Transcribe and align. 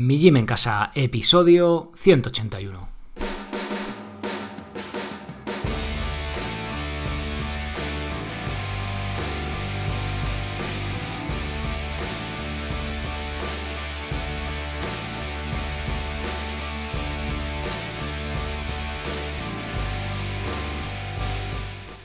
Mi 0.00 0.16
Gym 0.16 0.38
en 0.38 0.46
Casa, 0.46 0.92
episodio 0.94 1.90
181. 1.94 2.99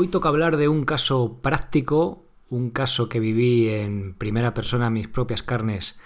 Hoy 0.00 0.08
toca 0.08 0.30
hablar 0.30 0.56
de 0.56 0.66
un 0.66 0.84
caso 0.84 1.40
práctico, 1.42 2.24
un 2.48 2.70
caso 2.70 3.10
que 3.10 3.20
viví 3.20 3.68
en 3.68 4.14
primera 4.14 4.54
persona, 4.54 4.88
mis 4.88 5.08
propias 5.08 5.42
carnes, 5.42 5.98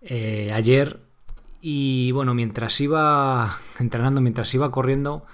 eh, 0.00 0.50
ayer. 0.54 0.98
Y 1.60 2.10
bueno, 2.12 2.32
mientras 2.32 2.80
iba 2.80 3.58
entrenando, 3.78 4.22
mientras 4.22 4.54
iba 4.54 4.70
corriendo, 4.70 5.26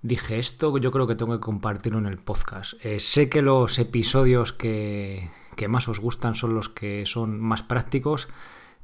dije, 0.00 0.38
esto 0.38 0.78
yo 0.78 0.90
creo 0.90 1.06
que 1.06 1.14
tengo 1.14 1.34
que 1.34 1.40
compartirlo 1.40 1.98
en 1.98 2.06
el 2.06 2.16
podcast. 2.16 2.82
Eh, 2.82 3.00
sé 3.00 3.28
que 3.28 3.42
los 3.42 3.78
episodios 3.78 4.54
que, 4.54 5.28
que 5.56 5.68
más 5.68 5.88
os 5.88 6.00
gustan 6.00 6.34
son 6.34 6.54
los 6.54 6.70
que 6.70 7.04
son 7.04 7.38
más 7.38 7.62
prácticos, 7.62 8.28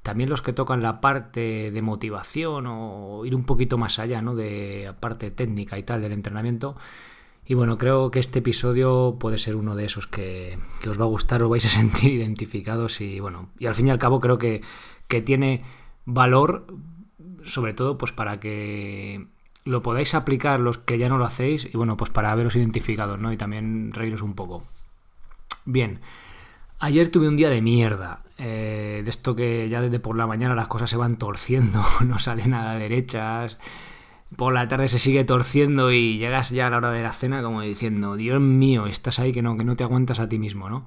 también 0.02 0.28
los 0.28 0.42
que 0.42 0.52
tocan 0.52 0.82
la 0.82 1.00
parte 1.00 1.70
de 1.70 1.80
motivación 1.80 2.66
o 2.68 3.24
ir 3.24 3.34
un 3.34 3.46
poquito 3.46 3.78
más 3.78 3.98
allá, 3.98 4.20
¿no? 4.20 4.34
De 4.34 4.82
la 4.84 5.00
parte 5.00 5.30
técnica 5.30 5.78
y 5.78 5.84
tal 5.84 6.02
del 6.02 6.12
entrenamiento. 6.12 6.76
Y 7.46 7.54
bueno, 7.54 7.78
creo 7.78 8.10
que 8.10 8.18
este 8.18 8.40
episodio 8.40 9.16
puede 9.20 9.38
ser 9.38 9.54
uno 9.54 9.76
de 9.76 9.84
esos 9.84 10.08
que, 10.08 10.58
os 10.88 11.00
va 11.00 11.04
a 11.04 11.08
gustar, 11.08 11.42
os 11.42 11.50
vais 11.50 11.64
a 11.64 11.68
sentir 11.80 12.12
identificados 12.12 13.00
y 13.00 13.20
bueno, 13.20 13.50
y 13.58 13.66
al 13.66 13.74
fin 13.74 13.86
y 13.88 13.90
al 13.90 13.98
cabo 13.98 14.20
creo 14.20 14.38
que, 14.38 14.62
que 15.06 15.22
tiene 15.22 15.62
valor, 16.04 16.66
sobre 17.44 17.72
todo 17.72 17.98
pues 17.98 18.10
para 18.10 18.40
que 18.40 19.26
lo 19.64 19.82
podáis 19.82 20.14
aplicar 20.14 20.58
los 20.58 20.78
que 20.78 20.98
ya 20.98 21.08
no 21.08 21.18
lo 21.18 21.24
hacéis 21.24 21.68
y 21.72 21.76
bueno, 21.76 21.96
pues 21.96 22.10
para 22.10 22.34
veros 22.34 22.56
identificados, 22.56 23.20
¿no? 23.20 23.32
Y 23.32 23.36
también 23.36 23.92
reíros 23.92 24.22
un 24.22 24.34
poco. 24.34 24.64
Bien, 25.64 26.00
ayer 26.78 27.08
tuve 27.10 27.28
un 27.28 27.36
día 27.36 27.50
de 27.50 27.62
mierda. 27.62 28.22
Eh, 28.38 29.00
de 29.02 29.10
esto 29.10 29.34
que 29.34 29.68
ya 29.68 29.80
desde 29.80 29.98
por 29.98 30.16
la 30.16 30.26
mañana 30.26 30.54
las 30.54 30.68
cosas 30.68 30.90
se 30.90 30.96
van 30.96 31.16
torciendo, 31.16 31.82
no 32.04 32.18
salen 32.18 32.54
a 32.54 32.74
derechas 32.74 33.56
por 34.34 34.52
la 34.52 34.66
tarde 34.66 34.88
se 34.88 34.98
sigue 34.98 35.24
torciendo 35.24 35.92
y 35.92 36.18
llegas 36.18 36.50
ya 36.50 36.66
a 36.66 36.70
la 36.70 36.78
hora 36.78 36.90
de 36.90 37.02
la 37.02 37.12
cena 37.12 37.42
como 37.42 37.60
diciendo, 37.60 38.16
Dios 38.16 38.40
mío, 38.40 38.86
estás 38.86 39.18
ahí 39.18 39.32
que 39.32 39.42
no, 39.42 39.56
que 39.56 39.64
no 39.64 39.76
te 39.76 39.84
aguantas 39.84 40.18
a 40.18 40.28
ti 40.28 40.38
mismo, 40.38 40.68
¿no? 40.68 40.86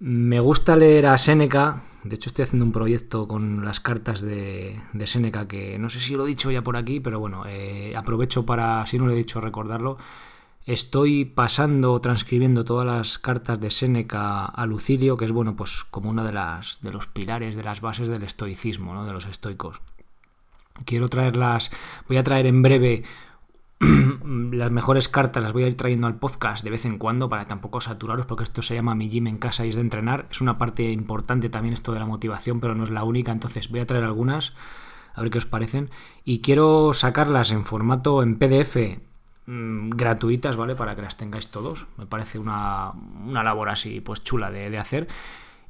Me 0.00 0.40
gusta 0.40 0.74
leer 0.74 1.06
a 1.06 1.16
Seneca, 1.18 1.82
de 2.02 2.16
hecho 2.16 2.30
estoy 2.30 2.44
haciendo 2.44 2.64
un 2.64 2.72
proyecto 2.72 3.28
con 3.28 3.64
las 3.64 3.78
cartas 3.78 4.20
de, 4.20 4.80
de 4.92 5.06
Seneca 5.06 5.46
que 5.46 5.78
no 5.78 5.90
sé 5.90 6.00
si 6.00 6.16
lo 6.16 6.24
he 6.24 6.28
dicho 6.28 6.50
ya 6.50 6.62
por 6.62 6.76
aquí, 6.76 6.98
pero 6.98 7.20
bueno, 7.20 7.44
eh, 7.46 7.94
aprovecho 7.96 8.44
para, 8.44 8.84
si 8.86 8.98
no 8.98 9.06
lo 9.06 9.12
he 9.12 9.16
dicho, 9.16 9.40
recordarlo. 9.40 9.98
Estoy 10.64 11.24
pasando, 11.24 12.00
transcribiendo 12.00 12.64
todas 12.64 12.86
las 12.86 13.18
cartas 13.18 13.60
de 13.60 13.70
Séneca 13.70 14.44
a 14.44 14.66
Lucilio, 14.66 15.16
que 15.16 15.24
es 15.24 15.32
bueno, 15.32 15.56
pues 15.56 15.84
como 15.84 16.08
una 16.10 16.24
de 16.24 16.32
las 16.32 16.78
de 16.82 16.92
los 16.92 17.06
pilares, 17.06 17.56
de 17.56 17.64
las 17.64 17.80
bases 17.80 18.08
del 18.08 18.22
estoicismo, 18.22 18.94
¿no? 18.94 19.04
de 19.04 19.12
los 19.12 19.26
estoicos. 19.26 19.80
Quiero 20.84 21.08
traerlas, 21.08 21.70
voy 22.08 22.16
a 22.16 22.24
traer 22.24 22.46
en 22.46 22.62
breve 22.62 23.02
las 24.52 24.70
mejores 24.70 25.08
cartas, 25.08 25.42
las 25.42 25.52
voy 25.52 25.64
a 25.64 25.66
ir 25.66 25.76
trayendo 25.76 26.06
al 26.06 26.16
podcast 26.16 26.62
de 26.62 26.70
vez 26.70 26.84
en 26.84 26.98
cuando 26.98 27.28
para 27.28 27.46
tampoco 27.46 27.80
saturaros, 27.80 28.26
porque 28.26 28.44
esto 28.44 28.62
se 28.62 28.74
llama 28.74 28.94
mi 28.94 29.08
gym 29.08 29.26
en 29.26 29.38
casa 29.38 29.66
y 29.66 29.70
es 29.70 29.74
de 29.74 29.80
entrenar. 29.80 30.26
Es 30.30 30.40
una 30.40 30.58
parte 30.58 30.90
importante 30.90 31.48
también 31.48 31.74
esto 31.74 31.92
de 31.92 32.00
la 32.00 32.06
motivación, 32.06 32.60
pero 32.60 32.74
no 32.74 32.84
es 32.84 32.90
la 32.90 33.04
única. 33.04 33.32
Entonces 33.32 33.70
voy 33.70 33.80
a 33.80 33.86
traer 33.86 34.04
algunas, 34.04 34.54
a 35.14 35.22
ver 35.22 35.30
qué 35.30 35.38
os 35.38 35.46
parecen. 35.46 35.90
Y 36.24 36.40
quiero 36.40 36.94
sacarlas 36.94 37.50
en 37.50 37.64
formato 37.64 38.22
en 38.22 38.38
PDF 38.38 39.00
mm, 39.46 39.90
gratuitas, 39.90 40.56
¿vale? 40.56 40.74
Para 40.74 40.94
que 40.94 41.02
las 41.02 41.16
tengáis 41.16 41.48
todos. 41.48 41.86
Me 41.98 42.06
parece 42.06 42.38
una, 42.38 42.92
labor 43.26 43.68
así, 43.68 44.00
pues 44.00 44.22
chula 44.22 44.50
de, 44.50 44.70
de 44.70 44.78
hacer 44.78 45.08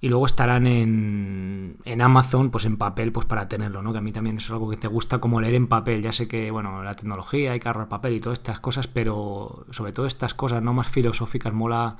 y 0.02 0.08
luego 0.08 0.26
estarán 0.26 0.66
en, 0.66 1.76
en, 1.84 2.02
Amazon, 2.02 2.50
pues 2.50 2.64
en 2.64 2.76
papel, 2.76 3.12
pues 3.12 3.24
para 3.24 3.46
tenerlo, 3.46 3.82
¿no? 3.82 3.92
Que 3.92 3.98
a 3.98 4.02
mí 4.02 4.10
también 4.10 4.38
es 4.38 4.50
algo 4.50 4.68
que 4.68 4.76
te 4.76 4.88
gusta 4.88 5.20
como 5.20 5.40
leer 5.40 5.54
en 5.54 5.68
papel. 5.68 6.02
Ya 6.02 6.12
sé 6.12 6.26
que, 6.26 6.50
bueno, 6.50 6.82
la 6.82 6.94
tecnología, 6.94 7.52
hay 7.52 7.60
que 7.60 7.68
ahorrar 7.68 7.88
papel 7.88 8.14
y 8.14 8.20
todas 8.20 8.40
estas 8.40 8.58
cosas, 8.58 8.88
pero 8.88 9.64
sobre 9.70 9.92
todo 9.92 10.06
estas 10.06 10.34
cosas 10.34 10.60
no 10.60 10.74
más 10.74 10.88
filosóficas, 10.88 11.52
mola 11.52 11.98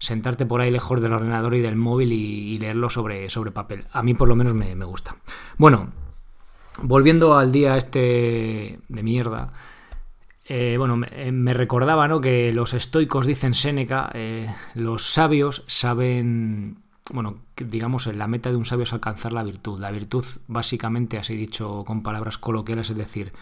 sentarte 0.00 0.46
por 0.46 0.60
ahí 0.60 0.72
lejos 0.72 1.00
del 1.00 1.12
ordenador 1.12 1.54
y 1.54 1.60
del 1.60 1.76
móvil 1.76 2.12
y, 2.12 2.58
leerlo 2.58 2.90
sobre, 2.90 3.30
sobre 3.30 3.52
papel. 3.52 3.84
A 3.92 4.02
mí 4.02 4.14
por 4.14 4.26
lo 4.26 4.34
menos 4.34 4.54
me, 4.54 4.74
gusta. 4.84 5.14
Bueno, 5.58 5.92
volviendo 6.82 7.38
al 7.38 7.52
día 7.52 7.76
este 7.76 8.80
de 8.88 9.02
mierda. 9.04 9.52
Eh, 10.44 10.74
bueno, 10.76 10.96
me, 10.96 11.54
recordaba 11.54 12.08
¿no? 12.08 12.20
que 12.20 12.52
los 12.52 12.74
estoicos 12.74 13.26
dicen 13.26 13.54
Séneca, 13.54 14.10
eh, 14.14 14.52
los 14.74 15.12
sabios 15.12 15.62
saben 15.68 16.87
bueno, 17.12 17.36
digamos, 17.56 18.06
la 18.06 18.26
meta 18.26 18.50
de 18.50 18.56
un 18.56 18.64
sabio 18.64 18.84
es 18.84 18.92
alcanzar 18.92 19.32
la 19.32 19.42
virtud. 19.42 19.80
La 19.80 19.90
virtud, 19.90 20.24
básicamente, 20.46 21.18
así 21.18 21.36
dicho 21.36 21.84
con 21.86 22.02
palabras 22.02 22.38
coloquiales, 22.38 22.90
es 22.90 22.96
decir, 22.96 23.32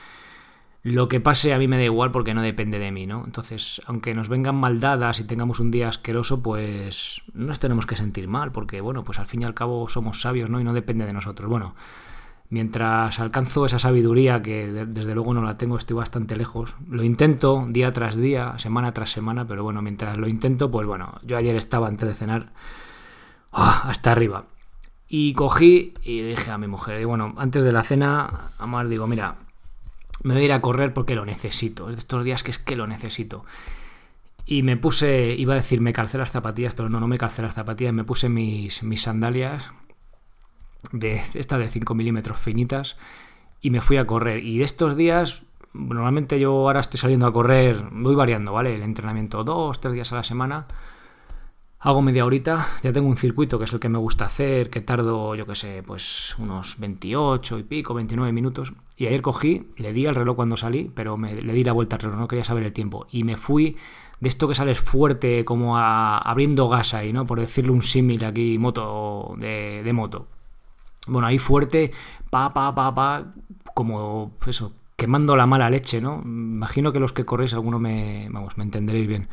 lo 0.83 1.09
que 1.09 1.21
pase 1.21 1.53
a 1.53 1.59
mí 1.59 1.67
me 1.67 1.79
da 1.79 1.85
igual 1.85 2.13
porque 2.13 2.33
no 2.33 2.43
depende 2.43 2.79
de 2.79 2.93
mí, 2.93 3.07
¿no? 3.07 3.25
Entonces, 3.25 3.83
aunque 3.87 4.15
nos 4.15 4.29
vengan 4.29 4.55
maldadas 4.55 5.19
y 5.19 5.25
tengamos 5.25 5.59
un 5.59 5.73
día 5.73 5.89
asqueroso, 5.89 6.43
pues 6.43 7.23
no 7.35 7.47
nos 7.47 7.59
tenemos 7.59 7.87
que 7.87 7.97
sentir 7.97 8.29
mal, 8.29 8.53
porque, 8.53 8.81
bueno, 8.81 9.03
pues 9.03 9.19
al 9.19 9.27
fin 9.27 9.43
y 9.43 9.45
al 9.45 9.55
cabo 9.55 9.89
somos 9.89 10.21
sabios, 10.21 10.49
¿no? 10.49 10.61
Y 10.61 10.65
no 10.65 10.73
depende 10.73 11.05
de 11.05 11.13
nosotros. 11.13 11.51
Bueno, 11.51 11.75
mientras 12.51 13.19
alcanzo 13.19 13.67
esa 13.67 13.81
sabiduría, 13.81 14.43
que 14.43 14.69
desde 14.69 15.15
luego 15.15 15.35
no 15.35 15.43
la 15.43 15.57
tengo, 15.57 15.77
estoy 15.77 15.97
bastante 15.97 16.37
lejos, 16.37 16.77
lo 16.89 17.03
intento 17.03 17.67
día 17.69 17.93
tras 17.93 18.15
día, 18.15 18.57
semana 18.59 18.93
tras 18.93 19.11
semana, 19.11 19.45
pero 19.47 19.65
bueno, 19.65 19.83
mientras 19.83 20.17
lo 20.17 20.29
intento, 20.29 20.71
pues 20.71 20.87
bueno, 20.87 21.19
yo 21.25 21.37
ayer 21.37 21.57
estaba 21.57 21.89
antes 21.89 22.09
de 22.09 22.15
cenar 22.15 22.53
Ah, 23.59 23.89
hasta 23.89 24.13
arriba. 24.13 24.45
Y 25.09 25.33
cogí 25.33 25.95
y 26.03 26.21
dije 26.21 26.51
a 26.51 26.59
mi 26.59 26.67
mujer, 26.67 27.01
y 27.01 27.05
bueno, 27.05 27.33
antes 27.39 27.65
de 27.65 27.73
la 27.73 27.83
cena, 27.83 28.51
Amar, 28.59 28.87
digo, 28.89 29.07
mira, 29.07 29.37
me 30.23 30.35
voy 30.35 30.43
a 30.43 30.45
ir 30.45 30.53
a 30.53 30.61
correr 30.61 30.93
porque 30.93 31.15
lo 31.15 31.25
necesito. 31.25 31.89
Estos 31.89 32.23
días 32.23 32.43
que 32.43 32.51
es 32.51 32.59
que 32.59 32.77
lo 32.77 32.87
necesito. 32.87 33.47
Y 34.45 34.63
me 34.63 34.77
puse, 34.77 35.35
iba 35.39 35.55
a 35.55 35.57
decir, 35.57 35.81
me 35.81 35.95
calcé 35.95 36.19
las 36.19 36.33
zapatillas, 36.33 36.75
pero 36.75 36.91
no, 36.91 37.01
no 37.01 37.09
me 37.09 37.17
calcé 37.17 37.41
las 37.41 37.55
zapatillas, 37.55 37.95
me 37.95 38.05
puse 38.05 38.29
mis, 38.29 38.83
mis 38.83 39.01
sandalias, 39.01 39.65
de 40.93 41.23
esta 41.33 41.57
de 41.57 41.71
5 41.71 41.95
milímetros 41.95 42.39
finitas, 42.39 42.99
y 43.63 43.71
me 43.71 43.81
fui 43.81 43.97
a 43.97 44.07
correr. 44.07 44.45
Y 44.45 44.59
de 44.59 44.65
estos 44.65 44.99
días, 44.99 45.45
normalmente 45.73 46.39
yo 46.39 46.53
ahora 46.53 46.81
estoy 46.81 47.01
saliendo 47.01 47.27
a 47.27 47.33
correr, 47.33 47.89
voy 47.91 48.15
variando, 48.15 48.53
¿vale? 48.53 48.75
El 48.75 48.83
entrenamiento 48.83 49.45
dos, 49.45 49.81
tres 49.81 49.95
días 49.95 50.13
a 50.13 50.17
la 50.17 50.25
semana 50.25 50.67
Hago 51.79 52.01
media 52.01 52.25
horita, 52.25 52.69
ya 52.83 52.93
tengo 52.93 53.09
un 53.09 53.19
circuito 53.19 53.59
que 53.59 53.67
es 53.67 53.73
el 53.73 53.81
que 53.81 53.91
me 53.91 53.99
gusta 53.99 54.25
hacer, 54.25 54.71
que 54.71 54.81
tardo, 54.81 55.35
yo 55.35 55.47
qué 55.47 55.55
sé, 55.55 55.83
pues 55.87 56.35
unos 56.39 56.79
28 56.79 57.59
y 57.59 57.63
pico, 57.65 57.93
29 57.93 58.33
minutos. 58.33 58.73
Y 58.97 59.07
ayer 59.07 59.21
cogí, 59.21 59.69
le 59.77 59.93
di 59.93 60.07
al 60.07 60.15
reloj 60.15 60.37
cuando 60.37 60.57
salí, 60.57 60.91
pero 60.95 61.19
le 61.19 61.53
di 61.53 61.65
la 61.65 61.73
vuelta 61.73 61.97
al 61.97 62.03
reloj, 62.03 62.19
no 62.19 62.29
quería 62.29 62.45
saber 62.45 62.65
el 62.65 62.73
tiempo. 62.73 63.07
Y 63.11 63.25
me 63.25 63.37
fui 63.37 63.77
de 64.21 64.29
esto 64.29 64.49
que 64.49 64.55
sales 64.55 64.81
fuerte, 64.81 65.45
como 65.45 65.77
abriendo 65.77 66.69
gas 66.69 66.95
ahí, 66.95 67.13
¿no? 67.13 67.27
Por 67.27 67.41
decirle 67.41 67.71
un 67.71 67.83
símil 67.83 68.25
aquí, 68.25 68.59
moto 68.59 69.35
de, 69.39 69.83
de 69.85 69.93
moto. 69.93 70.29
Bueno, 71.07 71.27
ahí 71.27 71.39
fuerte, 71.39 71.93
pa, 72.31 72.55
pa, 72.55 72.75
pa, 72.75 72.95
pa, 72.95 73.35
como 73.75 74.33
eso, 74.47 74.73
quemando 74.97 75.37
la 75.37 75.47
mala 75.47 75.71
leche, 75.71 76.01
¿no? 76.01 76.23
Imagino 76.25 76.91
que 76.93 77.01
los 77.01 77.13
que 77.13 77.27
corréis, 77.27 77.53
alguno 77.53 77.79
me, 77.79 78.29
vamos, 78.31 78.57
me 78.57 78.65
entenderéis 78.65 79.07
bien. 79.07 79.29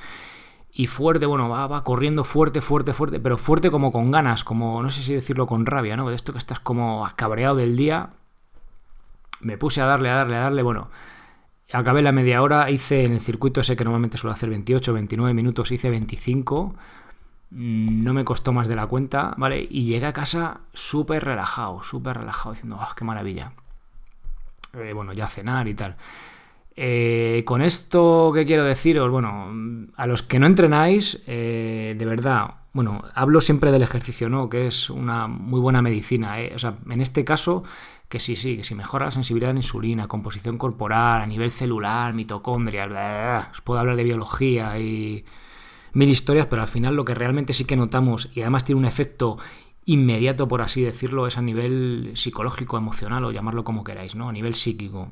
Y 0.75 0.87
fuerte, 0.87 1.27
bueno, 1.27 1.49
va, 1.49 1.67
va 1.67 1.83
corriendo 1.83 2.23
fuerte, 2.23 2.59
fuerte, 2.59 2.93
fuerte, 2.93 3.19
pero 3.19 3.37
fuerte 3.37 3.69
como 3.69 3.91
con 3.91 4.09
ganas, 4.09 4.43
como, 4.43 4.81
no 4.81 4.89
sé 4.89 5.03
si 5.03 5.13
decirlo 5.13 5.45
con 5.45 5.67
rabia, 5.67 5.95
¿no? 5.95 6.09
De 6.09 6.15
esto 6.15 6.31
que 6.31 6.39
estás 6.39 6.59
como 6.59 7.07
cabreado 7.15 7.55
del 7.55 7.75
día. 7.75 8.09
Me 9.41 9.57
puse 9.57 9.81
a 9.81 9.85
darle, 9.85 10.09
a 10.09 10.15
darle, 10.15 10.35
a 10.37 10.39
darle, 10.39 10.63
bueno, 10.63 10.89
acabé 11.73 12.01
la 12.01 12.11
media 12.11 12.41
hora, 12.41 12.69
hice 12.69 13.03
en 13.03 13.13
el 13.13 13.19
circuito 13.19 13.61
ese 13.61 13.75
que 13.75 13.83
normalmente 13.83 14.17
suelo 14.17 14.33
hacer 14.33 14.49
28, 14.49 14.93
29 14.93 15.33
minutos, 15.33 15.71
hice 15.71 15.89
25 15.89 16.75
mm, 17.51 18.03
no 18.03 18.13
me 18.13 18.23
costó 18.23 18.53
más 18.53 18.67
de 18.67 18.75
la 18.75 18.87
cuenta, 18.87 19.33
¿vale? 19.37 19.67
Y 19.69 19.85
llegué 19.85 20.05
a 20.05 20.13
casa 20.13 20.61
súper 20.73 21.23
relajado, 21.25 21.83
súper 21.83 22.17
relajado, 22.17 22.53
diciendo, 22.53 22.77
¡ah, 22.79 22.93
qué 22.95 23.05
maravilla! 23.05 23.51
Eh, 24.73 24.93
bueno, 24.93 25.13
ya 25.13 25.27
cenar 25.27 25.67
y 25.67 25.75
tal. 25.75 25.95
Eh, 26.75 27.43
con 27.45 27.61
esto, 27.61 28.31
¿qué 28.33 28.45
quiero 28.45 28.63
deciros? 28.63 29.11
Bueno, 29.11 29.51
a 29.95 30.07
los 30.07 30.23
que 30.23 30.39
no 30.39 30.47
entrenáis, 30.47 31.21
eh, 31.27 31.95
de 31.97 32.05
verdad, 32.05 32.55
bueno, 32.73 33.03
hablo 33.13 33.41
siempre 33.41 33.71
del 33.71 33.83
ejercicio, 33.83 34.29
¿no? 34.29 34.49
Que 34.49 34.67
es 34.67 34.89
una 34.89 35.27
muy 35.27 35.59
buena 35.59 35.81
medicina. 35.81 36.37
O 36.55 36.59
sea, 36.59 36.77
en 36.89 37.01
este 37.01 37.23
caso, 37.23 37.63
que 38.09 38.19
sí, 38.19 38.35
sí, 38.35 38.57
que 38.57 38.63
si 38.63 38.75
mejora 38.75 39.05
la 39.05 39.11
sensibilidad 39.11 39.51
a 39.51 39.53
la 39.53 39.59
insulina, 39.59 40.07
composición 40.07 40.57
corporal, 40.57 41.21
a 41.21 41.25
nivel 41.27 41.51
celular, 41.51 42.13
mitocondria, 42.13 43.49
os 43.51 43.61
puedo 43.61 43.79
hablar 43.79 43.95
de 43.95 44.03
biología 44.03 44.79
y 44.79 45.25
mil 45.93 46.09
historias, 46.09 46.47
pero 46.47 46.63
al 46.63 46.67
final 46.67 46.95
lo 46.95 47.05
que 47.05 47.13
realmente 47.13 47.53
sí 47.53 47.65
que 47.65 47.75
notamos, 47.75 48.31
y 48.35 48.41
además 48.41 48.65
tiene 48.65 48.79
un 48.79 48.85
efecto 48.85 49.37
inmediato, 49.85 50.47
por 50.47 50.61
así 50.61 50.81
decirlo, 50.81 51.27
es 51.27 51.37
a 51.37 51.41
nivel 51.41 52.11
psicológico, 52.15 52.77
emocional 52.77 53.25
o 53.25 53.31
llamarlo 53.31 53.63
como 53.63 53.83
queráis, 53.83 54.15
¿no? 54.15 54.29
A 54.29 54.31
nivel 54.31 54.55
psíquico. 54.55 55.09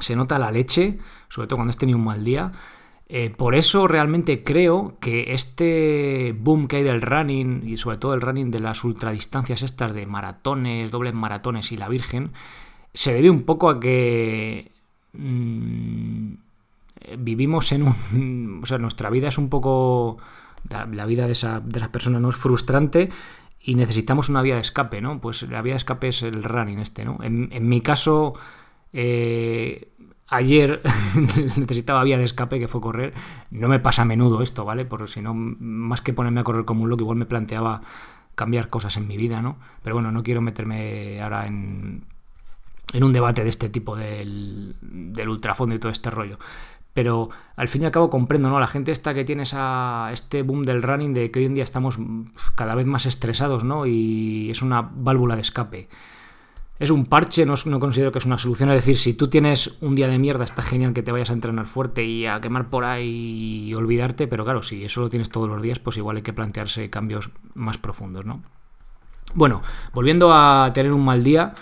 Se 0.00 0.16
nota 0.16 0.38
la 0.38 0.50
leche, 0.50 0.98
sobre 1.28 1.48
todo 1.48 1.56
cuando 1.56 1.70
has 1.70 1.76
tenido 1.76 1.98
un 1.98 2.04
mal 2.04 2.24
día. 2.24 2.52
Eh, 3.08 3.30
por 3.30 3.54
eso 3.54 3.86
realmente 3.86 4.42
creo 4.42 4.96
que 5.00 5.32
este 5.32 6.34
boom 6.36 6.66
que 6.66 6.76
hay 6.76 6.82
del 6.82 7.02
running 7.02 7.62
y 7.64 7.76
sobre 7.76 7.98
todo 7.98 8.14
el 8.14 8.20
running 8.20 8.50
de 8.50 8.60
las 8.60 8.82
ultradistancias 8.82 9.62
estas 9.62 9.94
de 9.94 10.06
maratones, 10.06 10.90
dobles 10.90 11.14
maratones 11.14 11.70
y 11.70 11.76
la 11.76 11.88
Virgen, 11.88 12.32
se 12.94 13.14
debe 13.14 13.30
un 13.30 13.42
poco 13.42 13.70
a 13.70 13.78
que 13.78 14.72
mm, 15.12 16.32
vivimos 17.18 17.72
en 17.72 17.82
un... 17.84 18.60
O 18.62 18.66
sea, 18.66 18.78
nuestra 18.78 19.10
vida 19.10 19.28
es 19.28 19.38
un 19.38 19.48
poco... 19.48 20.18
La 20.68 21.06
vida 21.06 21.26
de, 21.26 21.32
esa, 21.32 21.60
de 21.60 21.78
esas 21.78 21.90
personas 21.90 22.20
no 22.20 22.28
es 22.28 22.34
frustrante 22.34 23.10
y 23.66 23.74
necesitamos 23.74 24.28
una 24.28 24.42
vía 24.42 24.54
de 24.54 24.60
escape, 24.60 25.00
¿no? 25.00 25.20
Pues 25.20 25.42
la 25.42 25.60
vía 25.60 25.72
de 25.74 25.78
escape 25.78 26.08
es 26.08 26.22
el 26.22 26.44
running 26.44 26.78
este, 26.78 27.04
¿no? 27.04 27.18
En, 27.20 27.68
mi 27.68 27.80
caso, 27.80 28.34
eh, 28.98 29.88
ayer 30.28 30.80
necesitaba 31.56 32.02
vía 32.02 32.16
de 32.16 32.24
escape, 32.24 32.58
que 32.58 32.66
fue 32.66 32.80
correr. 32.80 33.12
No 33.50 33.68
me 33.68 33.78
pasa 33.78 34.02
a 34.02 34.04
menudo 34.06 34.40
esto, 34.40 34.64
¿vale? 34.64 34.86
Porque 34.86 35.06
si 35.06 35.20
no, 35.20 35.34
más 35.34 36.00
que 36.00 36.14
ponerme 36.14 36.40
a 36.40 36.44
correr 36.44 36.64
como 36.64 36.84
un 36.84 36.88
loco, 36.88 37.02
igual 37.02 37.18
me 37.18 37.26
planteaba 37.26 37.82
cambiar 38.34 38.68
cosas 38.68 38.96
en 38.96 39.06
mi 39.06 39.18
vida, 39.18 39.42
¿no? 39.42 39.58
Pero 39.82 39.96
bueno, 39.96 40.10
no 40.12 40.22
quiero 40.22 40.40
meterme 40.40 41.20
ahora 41.20 41.46
en, 41.46 42.04
en 42.94 43.04
un 43.04 43.12
debate 43.12 43.44
de 43.44 43.50
este 43.50 43.68
tipo 43.68 43.96
del, 43.96 44.76
del 44.80 45.28
ultrafondo 45.28 45.74
y 45.74 45.78
todo 45.78 45.92
este 45.92 46.10
rollo 46.10 46.38
pero 46.96 47.28
al 47.56 47.68
fin 47.68 47.82
y 47.82 47.84
al 47.84 47.90
cabo 47.90 48.08
comprendo, 48.08 48.48
¿no? 48.48 48.58
La 48.58 48.66
gente 48.66 48.90
esta 48.90 49.12
que 49.12 49.26
tiene 49.26 49.42
esa, 49.42 50.08
este 50.12 50.40
boom 50.40 50.62
del 50.62 50.82
running 50.82 51.12
de 51.12 51.30
que 51.30 51.40
hoy 51.40 51.44
en 51.44 51.52
día 51.52 51.62
estamos 51.62 51.98
cada 52.54 52.74
vez 52.74 52.86
más 52.86 53.04
estresados, 53.04 53.64
¿no? 53.64 53.84
Y 53.84 54.50
es 54.50 54.62
una 54.62 54.80
válvula 54.80 55.36
de 55.36 55.42
escape. 55.42 55.90
Es 56.78 56.90
un 56.90 57.06
parche, 57.06 57.46
no, 57.46 57.54
considero 57.80 58.12
que 58.12 58.18
es 58.18 58.26
una 58.26 58.38
solución. 58.38 58.70
Es 58.70 58.76
decir, 58.76 58.98
si 58.98 59.14
tú 59.14 59.28
tienes 59.28 59.78
un 59.80 59.94
día 59.94 60.08
de 60.08 60.18
mierda, 60.18 60.44
está 60.44 60.62
genial 60.62 60.92
que 60.92 61.02
te 61.02 61.12
vayas 61.12 61.30
a 61.30 61.32
entrenar 61.32 61.66
fuerte 61.66 62.04
y 62.04 62.26
a 62.26 62.40
quemar 62.40 62.68
por 62.68 62.84
ahí 62.84 63.64
y 63.68 63.74
olvidarte, 63.74 64.26
pero 64.26 64.44
claro, 64.44 64.62
si 64.62 64.84
eso 64.84 65.00
lo 65.00 65.08
tienes 65.08 65.30
todos 65.30 65.48
los 65.48 65.62
días, 65.62 65.78
pues 65.78 65.96
igual 65.96 66.16
hay 66.16 66.22
que 66.22 66.34
plantearse 66.34 66.90
cambios 66.90 67.30
más 67.54 67.78
profundos, 67.78 68.26
¿no? 68.26 68.42
Bueno, 69.34 69.62
volviendo 69.92 70.32
a 70.32 70.70
tener 70.74 70.92
un 70.92 71.04
mal 71.04 71.24
día, 71.24 71.54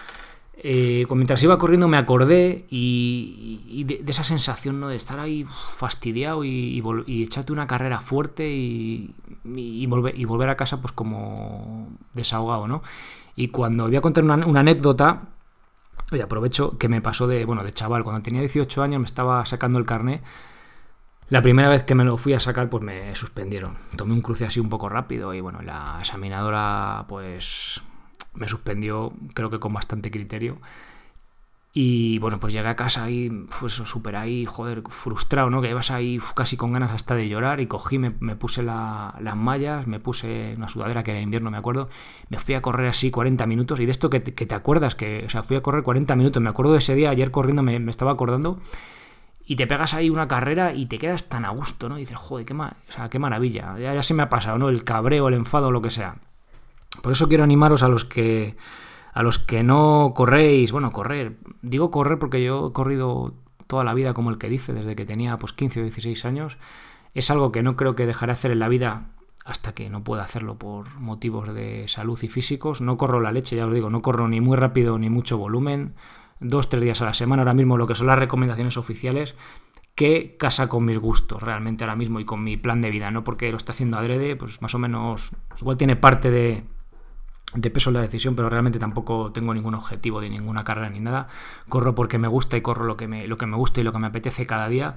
eh, 0.66 1.04
mientras 1.10 1.42
iba 1.42 1.58
corriendo 1.58 1.88
me 1.88 1.98
acordé 1.98 2.64
y, 2.70 3.84
de, 3.84 4.02
esa 4.06 4.24
sensación 4.24 4.80
¿no? 4.80 4.88
de 4.88 4.96
estar 4.96 5.20
ahí 5.20 5.44
fastidiado 5.76 6.42
y, 6.42 6.82
echarte 7.06 7.52
una 7.52 7.66
carrera 7.66 8.00
fuerte 8.00 8.50
y, 8.50 9.14
volver, 9.44 10.18
y 10.18 10.24
volver 10.24 10.48
a 10.48 10.56
casa 10.56 10.80
pues 10.80 10.92
como 10.92 11.88
desahogado, 12.14 12.66
¿no? 12.66 12.82
Y 13.36 13.48
cuando 13.48 13.86
voy 13.86 13.96
a 13.96 14.00
contar 14.00 14.24
una, 14.24 14.34
anécdota, 14.60 15.22
oye, 16.12 16.22
aprovecho 16.22 16.78
que 16.78 16.88
me 16.88 17.00
pasó 17.00 17.26
de, 17.26 17.44
bueno, 17.44 17.64
de 17.64 17.72
chaval, 17.72 18.04
cuando 18.04 18.22
tenía 18.22 18.40
18 18.40 18.82
años 18.82 19.00
me 19.00 19.06
estaba 19.06 19.44
sacando 19.46 19.78
el 19.78 19.86
carnet. 19.86 20.22
La 21.30 21.42
primera 21.42 21.68
vez 21.68 21.84
que 21.84 21.94
me 21.94 22.04
lo 22.04 22.16
fui 22.16 22.34
a 22.34 22.40
sacar, 22.40 22.68
pues 22.68 22.82
me 22.82 23.14
suspendieron. 23.16 23.76
Tomé 23.96 24.12
un 24.12 24.20
cruce 24.20 24.44
así 24.44 24.60
un 24.60 24.68
poco 24.68 24.88
rápido 24.88 25.34
y 25.34 25.40
bueno, 25.40 25.62
la 25.62 25.96
examinadora, 26.00 27.06
pues 27.08 27.80
me 28.34 28.46
suspendió, 28.48 29.12
creo 29.32 29.50
que 29.50 29.58
con 29.58 29.72
bastante 29.72 30.10
criterio. 30.10 30.58
Y 31.76 32.20
bueno, 32.20 32.38
pues 32.38 32.52
llegué 32.52 32.68
a 32.68 32.76
casa 32.76 33.02
ahí, 33.02 33.28
pues 33.58 33.74
súper 33.74 34.14
ahí, 34.14 34.44
joder, 34.44 34.84
frustrado, 34.88 35.50
¿no? 35.50 35.60
Que 35.60 35.70
ibas 35.70 35.90
ahí 35.90 36.20
casi 36.36 36.56
con 36.56 36.72
ganas 36.72 36.92
hasta 36.92 37.16
de 37.16 37.28
llorar 37.28 37.58
y 37.58 37.66
cogí, 37.66 37.98
me, 37.98 38.12
puse 38.12 38.62
las 38.62 39.36
mallas, 39.36 39.88
me 39.88 39.98
puse 39.98 40.54
una 40.56 40.68
sudadera 40.68 41.02
que 41.02 41.10
era 41.10 41.20
invierno, 41.20 41.50
me 41.50 41.58
acuerdo, 41.58 41.88
me 42.28 42.38
fui 42.38 42.54
a 42.54 42.62
correr 42.62 42.86
así 42.86 43.10
40 43.10 43.44
minutos 43.46 43.80
y 43.80 43.86
de 43.86 43.90
esto 43.90 44.08
que, 44.08 44.20
te 44.20 44.54
acuerdas, 44.54 44.94
que, 44.94 45.24
o 45.26 45.28
sea, 45.28 45.42
fui 45.42 45.56
a 45.56 45.62
correr 45.62 45.82
40 45.82 46.14
minutos, 46.14 46.40
me 46.40 46.48
acuerdo 46.48 46.70
de 46.74 46.78
ese 46.78 46.94
día, 46.94 47.10
ayer 47.10 47.32
corriendo 47.32 47.64
me, 47.64 47.90
estaba 47.90 48.12
acordando 48.12 48.60
y 49.44 49.56
te 49.56 49.66
pegas 49.66 49.94
ahí 49.94 50.10
una 50.10 50.28
carrera 50.28 50.74
y 50.74 50.86
te 50.86 50.98
quedas 50.98 51.28
tan 51.28 51.44
a 51.44 51.48
gusto, 51.48 51.88
¿no? 51.88 51.96
Dices, 51.96 52.16
joder, 52.16 52.46
qué, 52.46 52.54
o 52.54 52.70
sea, 52.88 53.08
qué 53.10 53.18
maravilla, 53.18 53.76
ya, 53.80 53.92
ya 53.92 54.02
se 54.04 54.14
me 54.14 54.22
ha 54.22 54.28
pasado, 54.28 54.58
¿no? 54.58 54.68
El 54.68 54.84
cabreo, 54.84 55.26
el 55.26 55.34
enfado, 55.34 55.72
lo 55.72 55.82
que 55.82 55.90
sea. 55.90 56.18
Por 57.02 57.10
eso 57.10 57.26
quiero 57.26 57.42
animaros 57.42 57.82
a 57.82 57.88
los 57.88 58.04
que 58.04 58.54
a 59.14 59.22
los 59.22 59.38
que 59.38 59.62
no 59.62 60.12
corréis, 60.14 60.72
bueno, 60.72 60.90
correr, 60.92 61.38
digo 61.62 61.92
correr 61.92 62.18
porque 62.18 62.42
yo 62.42 62.68
he 62.68 62.72
corrido 62.72 63.34
toda 63.68 63.84
la 63.84 63.94
vida 63.94 64.12
como 64.12 64.30
el 64.30 64.38
que 64.38 64.48
dice, 64.48 64.72
desde 64.72 64.96
que 64.96 65.06
tenía 65.06 65.38
pues 65.38 65.52
15 65.52 65.80
o 65.80 65.82
16 65.84 66.24
años, 66.24 66.58
es 67.14 67.30
algo 67.30 67.52
que 67.52 67.62
no 67.62 67.76
creo 67.76 67.94
que 67.94 68.06
dejaré 68.06 68.32
hacer 68.32 68.50
en 68.50 68.58
la 68.58 68.68
vida 68.68 69.12
hasta 69.44 69.72
que 69.72 69.88
no 69.88 70.02
pueda 70.02 70.24
hacerlo 70.24 70.58
por 70.58 70.92
motivos 70.98 71.54
de 71.54 71.86
salud 71.86 72.18
y 72.22 72.28
físicos. 72.28 72.80
No 72.80 72.96
corro 72.96 73.20
la 73.20 73.30
leche, 73.30 73.54
ya 73.54 73.66
os 73.66 73.74
digo, 73.74 73.88
no 73.88 74.02
corro 74.02 74.26
ni 74.26 74.40
muy 74.40 74.56
rápido 74.56 74.98
ni 74.98 75.10
mucho 75.10 75.38
volumen, 75.38 75.94
dos, 76.40 76.68
tres 76.68 76.82
días 76.82 77.00
a 77.00 77.04
la 77.04 77.14
semana, 77.14 77.42
ahora 77.42 77.54
mismo 77.54 77.76
lo 77.76 77.86
que 77.86 77.94
son 77.94 78.08
las 78.08 78.18
recomendaciones 78.18 78.76
oficiales, 78.76 79.36
que 79.94 80.36
casa 80.38 80.68
con 80.68 80.84
mis 80.84 80.98
gustos 80.98 81.40
realmente 81.40 81.84
ahora 81.84 81.94
mismo 81.94 82.18
y 82.18 82.24
con 82.24 82.42
mi 82.42 82.56
plan 82.56 82.80
de 82.80 82.90
vida, 82.90 83.12
no 83.12 83.22
porque 83.22 83.52
lo 83.52 83.58
está 83.58 83.70
haciendo 83.70 83.96
adrede, 83.96 84.34
pues 84.34 84.60
más 84.60 84.74
o 84.74 84.80
menos, 84.80 85.30
igual 85.60 85.76
tiene 85.76 85.94
parte 85.94 86.32
de, 86.32 86.64
de 87.54 87.70
peso 87.70 87.90
en 87.90 87.94
la 87.94 88.02
decisión, 88.02 88.34
pero 88.36 88.48
realmente 88.48 88.78
tampoco 88.78 89.32
tengo 89.32 89.54
ningún 89.54 89.74
objetivo 89.74 90.20
de 90.20 90.30
ninguna 90.30 90.64
carrera 90.64 90.90
ni 90.90 91.00
nada. 91.00 91.28
Corro 91.68 91.94
porque 91.94 92.18
me 92.18 92.28
gusta 92.28 92.56
y 92.56 92.60
corro 92.60 92.84
lo 92.84 92.96
que 92.96 93.08
me, 93.08 93.26
lo 93.26 93.36
que 93.36 93.46
me 93.46 93.56
gusta 93.56 93.80
y 93.80 93.84
lo 93.84 93.92
que 93.92 93.98
me 93.98 94.08
apetece 94.08 94.46
cada 94.46 94.68
día. 94.68 94.96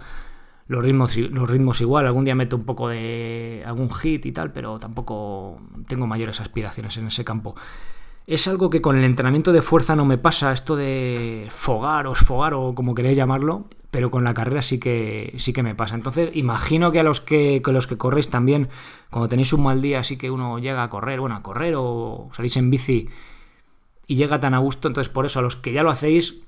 Los 0.68 0.84
ritmos, 0.84 1.16
los 1.16 1.50
ritmos 1.50 1.80
igual, 1.80 2.08
algún 2.08 2.26
día 2.26 2.36
meto 2.36 2.58
un 2.58 2.66
poco 2.66 2.90
de 2.90 3.64
algún 3.66 3.90
hit 3.90 4.26
y 4.26 4.32
tal, 4.32 4.52
pero 4.52 4.80
tampoco 4.80 5.62
tengo 5.88 6.08
mayores 6.08 6.42
aspiraciones 6.42 6.98
en 6.98 7.08
ese 7.08 7.24
campo. 7.24 7.56
Es 8.26 8.50
algo 8.50 8.70
que 8.70 8.82
con 8.82 8.98
el 8.98 9.06
entrenamiento 9.06 9.54
de 9.54 9.62
fuerza 9.62 9.96
no 9.96 10.04
me 10.04 10.18
pasa, 10.18 10.52
esto 10.52 10.76
de 10.76 11.48
fogar 11.50 12.08
o 12.08 12.12
esfogar 12.12 12.54
o 12.54 12.76
como 12.76 12.94
queréis 12.94 13.18
llamarlo, 13.18 13.68
pero 13.92 14.12
con 14.12 14.24
la 14.24 14.34
carrera 14.34 14.62
sí 14.62 14.80
que, 14.80 15.34
sí 15.38 15.54
que 15.54 15.64
me 15.64 15.76
pasa. 15.76 15.96
Entonces, 15.96 16.36
imagino 16.36 16.92
que 16.92 17.00
a 17.00 17.04
los 17.04 17.22
que, 17.22 17.62
los 17.66 17.88
que 17.88 17.98
corréis 17.98 18.30
también, 18.30 18.70
cuando 19.10 19.30
tenéis 19.30 19.54
un 19.54 19.64
mal 19.64 19.82
día, 19.82 20.04
sí 20.04 20.18
que 20.18 20.30
uno 20.30 20.60
llega 20.60 20.84
a 20.84 20.90
correr, 20.90 21.20
bueno, 21.20 21.36
a 21.36 21.44
correr 21.44 21.76
o 21.78 22.30
salís 22.34 22.58
en 22.58 22.70
bici 22.70 23.10
y 24.06 24.16
llega 24.16 24.40
tan 24.40 24.54
a 24.54 24.60
gusto. 24.60 24.88
Entonces, 24.88 25.12
por 25.12 25.26
eso, 25.26 25.40
a 25.40 25.42
los 25.42 25.56
que 25.56 25.72
ya 25.72 25.84
lo 25.84 25.90
hacéis, 25.90 26.44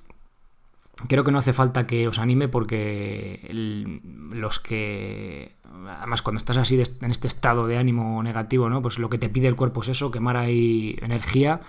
creo 1.08 1.24
que 1.24 1.32
no 1.32 1.38
hace 1.38 1.54
falta 1.54 1.88
que 1.88 2.08
os 2.08 2.20
anime 2.20 2.50
porque 2.50 3.48
los 3.50 4.60
que 4.60 5.56
además 5.88 6.22
cuando 6.22 6.40
estás 6.40 6.58
así 6.58 6.76
en 6.76 7.12
este 7.12 7.28
estado 7.28 7.68
de 7.68 7.78
ánimo 7.78 8.22
negativo 8.22 8.70
no 8.70 8.82
pues 8.82 9.00
lo 9.00 9.10
que 9.10 9.18
te 9.18 9.30
pide 9.30 9.48
el 9.48 9.56
cuerpo 9.56 9.82
es 9.82 9.90
eso 9.90 10.12
quemar 10.12 10.36
ahí 10.36 10.98
energía 11.02 11.62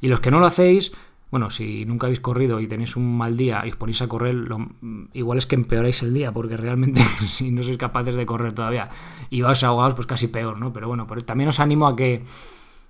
y 0.00 0.08
los 0.08 0.20
que 0.20 0.32
no 0.32 0.40
lo 0.40 0.46
hacéis 0.46 0.92
bueno, 1.34 1.50
si 1.50 1.84
nunca 1.84 2.06
habéis 2.06 2.20
corrido 2.20 2.60
y 2.60 2.68
tenéis 2.68 2.94
un 2.94 3.18
mal 3.18 3.36
día 3.36 3.64
y 3.66 3.70
os 3.70 3.74
ponéis 3.74 4.00
a 4.02 4.06
correr, 4.06 4.36
lo, 4.36 4.68
igual 5.14 5.36
es 5.36 5.46
que 5.46 5.56
empeoráis 5.56 6.00
el 6.04 6.14
día, 6.14 6.30
porque 6.30 6.56
realmente 6.56 7.02
si 7.28 7.50
no 7.50 7.64
sois 7.64 7.76
capaces 7.76 8.14
de 8.14 8.24
correr 8.24 8.52
todavía 8.52 8.88
y 9.30 9.42
vais 9.42 9.60
ahogados, 9.64 9.94
pues 9.94 10.06
casi 10.06 10.28
peor, 10.28 10.60
¿no? 10.60 10.72
Pero 10.72 10.86
bueno, 10.86 11.08
también 11.26 11.48
os 11.48 11.58
animo 11.58 11.88
a 11.88 11.96
que 11.96 12.22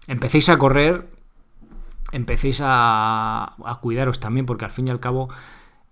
empecéis 0.09 0.51
a 0.51 0.59
correr, 0.59 1.09
empecéis 2.13 2.61
a, 2.63 3.57
cuidaros 3.81 4.21
también, 4.21 4.45
porque 4.45 4.67
al 4.67 4.73
fin 4.73 4.89
y 4.89 4.91
al 4.91 5.01
cabo 5.01 5.31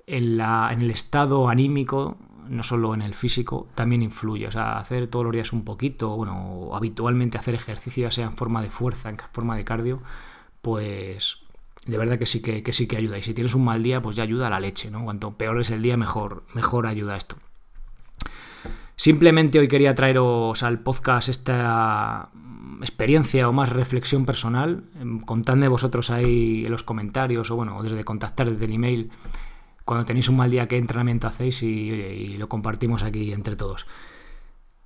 en, 0.06 0.36
la, 0.36 0.68
en 0.74 0.82
el 0.82 0.90
estado 0.90 1.48
anímico 1.48 2.18
no 2.50 2.62
solo 2.62 2.92
en 2.92 3.00
el 3.00 3.14
físico, 3.14 3.68
también 3.74 4.02
influye. 4.02 4.46
O 4.46 4.52
sea, 4.52 4.76
hacer 4.76 5.08
todos 5.08 5.24
los 5.24 5.32
días 5.32 5.54
un 5.54 5.64
poquito, 5.64 6.18
bueno, 6.18 6.68
habitualmente 6.74 7.38
hacer 7.38 7.54
ejercicio, 7.54 8.02
ya 8.02 8.10
sea 8.10 8.26
en 8.26 8.36
forma 8.36 8.60
de 8.60 8.68
fuerza, 8.68 9.08
en 9.08 9.16
forma 9.32 9.56
de 9.56 9.64
cardio, 9.64 10.02
pues 10.60 11.41
de 11.86 11.98
verdad 11.98 12.18
que 12.18 12.26
sí 12.26 12.40
que, 12.40 12.72
sí 12.72 12.86
que 12.86 12.96
ayuda. 12.96 13.18
Y 13.18 13.22
si 13.22 13.34
tienes 13.34 13.54
un 13.54 13.64
mal 13.64 13.82
día, 13.82 14.00
pues 14.00 14.16
ya 14.16 14.22
ayuda 14.22 14.46
a 14.46 14.50
la 14.50 14.60
leche, 14.60 14.90
¿no? 14.90 15.02
Cuanto 15.04 15.32
peor 15.32 15.60
es 15.60 15.70
el 15.70 15.82
día, 15.82 15.96
mejor, 15.96 16.44
mejor 16.54 16.86
ayuda 16.86 17.16
esto. 17.16 17.36
Simplemente 18.96 19.58
hoy 19.58 19.68
quería 19.68 19.94
traeros 19.94 20.62
al 20.62 20.80
podcast 20.80 21.28
esta 21.28 22.28
experiencia 22.80 23.48
o 23.48 23.52
más 23.52 23.70
reflexión 23.70 24.24
personal. 24.26 24.84
Em, 25.00 25.20
contadme 25.20 25.66
vosotros 25.68 26.10
ahí 26.10 26.64
en 26.64 26.70
los 26.70 26.82
comentarios 26.84 27.50
o 27.50 27.56
bueno, 27.56 27.82
desde 27.82 28.04
contactar 28.04 28.50
desde 28.50 28.64
el 28.66 28.72
email 28.72 29.10
cuando 29.84 30.04
tenéis 30.04 30.28
un 30.28 30.36
mal 30.36 30.50
día 30.50 30.68
qué 30.68 30.76
entrenamiento 30.76 31.26
hacéis 31.26 31.62
y, 31.62 32.36
lo 32.36 32.48
compartimos 32.48 33.02
aquí 33.02 33.32
entre 33.32 33.56
todos. 33.56 33.86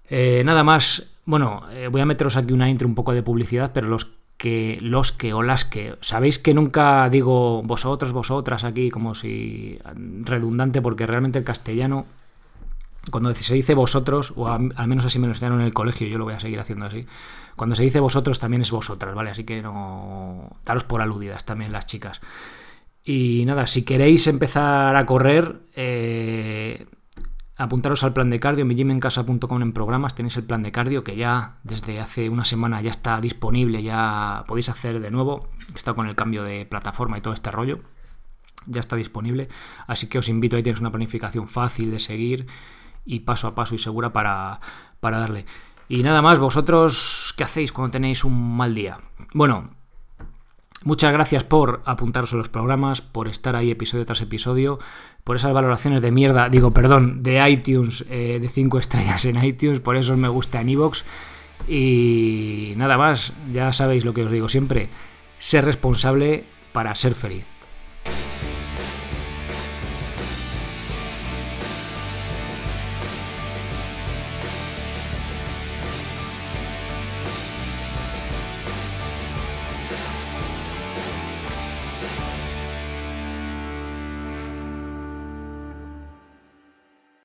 Eh, 0.08 0.42
nada 0.44 0.64
más, 0.64 1.12
bueno, 1.24 1.64
eh, 1.70 1.88
voy 1.88 2.00
a 2.00 2.06
meteros 2.06 2.36
aquí 2.36 2.52
una 2.52 2.70
intro 2.70 2.88
un 2.88 2.94
poco 2.94 3.12
de 3.12 3.22
publicidad, 3.22 3.72
pero 3.74 3.88
los 3.88 4.16
que, 4.36 4.78
los 4.80 5.12
que 5.12 5.32
o 5.32 5.42
las 5.42 5.64
que, 5.64 5.96
sabéis 6.00 6.38
que 6.38 6.54
nunca 6.54 7.08
digo 7.08 7.62
vosotros, 7.62 8.12
vosotras 8.12 8.64
aquí 8.64 8.90
como 8.90 9.14
si 9.14 9.78
redundante, 10.24 10.82
porque 10.82 11.06
realmente 11.06 11.38
el 11.38 11.44
castellano 11.44 12.06
cuando 13.10 13.32
se 13.34 13.54
dice 13.54 13.74
vosotros, 13.74 14.32
o 14.36 14.48
al 14.48 14.88
menos 14.88 15.04
así 15.04 15.18
me 15.18 15.26
lo 15.26 15.32
enseñaron 15.32 15.60
en 15.60 15.66
el 15.66 15.74
colegio, 15.74 16.06
yo 16.08 16.18
lo 16.18 16.24
voy 16.24 16.34
a 16.34 16.40
seguir 16.40 16.58
haciendo 16.58 16.86
así. 16.86 17.06
Cuando 17.54 17.76
se 17.76 17.82
dice 17.82 18.00
vosotros 18.00 18.38
también 18.38 18.62
es 18.62 18.70
vosotras, 18.70 19.14
¿vale? 19.14 19.30
Así 19.30 19.44
que 19.44 19.62
no. 19.62 20.50
Daros 20.64 20.84
por 20.84 21.00
aludidas 21.00 21.44
también 21.44 21.72
las 21.72 21.86
chicas. 21.86 22.20
Y 23.04 23.44
nada, 23.46 23.66
si 23.66 23.84
queréis 23.84 24.26
empezar 24.26 24.96
a 24.96 25.06
correr, 25.06 25.60
eh, 25.76 26.86
apuntaros 27.56 28.04
al 28.04 28.12
plan 28.12 28.30
de 28.30 28.38
cardio, 28.38 28.66
en 28.68 29.00
casa.com 29.00 29.62
en 29.62 29.72
programas 29.72 30.14
tenéis 30.14 30.36
el 30.36 30.44
plan 30.44 30.62
de 30.62 30.72
cardio 30.72 31.02
que 31.02 31.16
ya 31.16 31.56
desde 31.64 32.00
hace 32.00 32.28
una 32.28 32.44
semana 32.44 32.82
ya 32.82 32.90
está 32.90 33.20
disponible, 33.20 33.82
ya 33.82 34.44
podéis 34.46 34.68
hacer 34.68 35.00
de 35.00 35.10
nuevo. 35.10 35.48
Está 35.74 35.94
con 35.94 36.06
el 36.06 36.14
cambio 36.14 36.44
de 36.44 36.66
plataforma 36.66 37.18
y 37.18 37.20
todo 37.20 37.34
este 37.34 37.50
rollo. 37.50 37.80
Ya 38.66 38.80
está 38.80 38.96
disponible. 38.96 39.48
Así 39.86 40.08
que 40.08 40.18
os 40.18 40.28
invito, 40.28 40.56
ahí 40.56 40.62
tienes 40.62 40.80
una 40.80 40.90
planificación 40.90 41.48
fácil 41.48 41.90
de 41.90 41.98
seguir 41.98 42.46
y 43.04 43.20
paso 43.20 43.46
a 43.48 43.54
paso 43.54 43.74
y 43.74 43.78
segura 43.78 44.12
para, 44.12 44.60
darle. 45.00 45.46
Y 45.88 46.02
nada 46.02 46.20
más, 46.20 46.38
vosotros, 46.38 47.32
¿qué 47.36 47.44
hacéis 47.44 47.72
cuando 47.72 47.92
tenéis 47.92 48.24
un 48.24 48.56
mal 48.56 48.74
día? 48.74 48.98
Bueno, 49.32 49.70
Muchas 50.86 51.12
gracias 51.12 51.42
por 51.42 51.82
apuntaros 51.84 52.32
a 52.32 52.36
los 52.36 52.48
programas, 52.48 53.00
por 53.00 53.26
estar 53.26 53.56
ahí 53.56 53.72
episodio 53.72 54.06
tras 54.06 54.20
episodio, 54.20 54.78
por 55.24 55.34
esas 55.34 55.52
valoraciones 55.52 56.00
de 56.00 56.12
mierda, 56.12 56.48
digo, 56.48 56.70
perdón, 56.70 57.24
de 57.24 57.44
iTunes, 57.50 58.04
eh, 58.08 58.38
de 58.40 58.48
5 58.48 58.78
estrellas 58.78 59.24
en 59.24 59.42
iTunes, 59.42 59.80
por 59.80 59.96
eso 59.96 60.16
me 60.16 60.28
gusta 60.28 60.60
en 60.60 60.68
iVoox. 60.68 61.02
Y 61.66 62.74
nada 62.76 62.96
más, 62.96 63.32
ya 63.52 63.72
sabéis 63.72 64.04
lo 64.04 64.14
que 64.14 64.22
os 64.22 64.30
digo 64.30 64.48
siempre, 64.48 64.88
ser 65.38 65.64
responsable 65.64 66.44
para 66.72 66.94
ser 66.94 67.16
feliz. 67.16 67.55